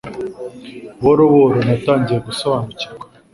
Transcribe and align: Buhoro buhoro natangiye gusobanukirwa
Buhoro 0.99 1.23
buhoro 1.31 1.59
natangiye 1.67 2.19
gusobanukirwa 2.27 3.05